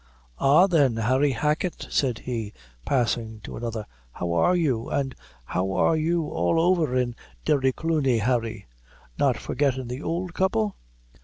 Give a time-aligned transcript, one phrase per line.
[0.39, 2.53] "Ah, then, Harry Hacket," said he,
[2.87, 4.89] passing to another, "how are you?
[4.89, 5.13] an'
[5.45, 7.13] how are you all over in
[7.45, 8.65] Derrycloony, Harry?
[9.19, 10.75] not forgettin' the ould couple?"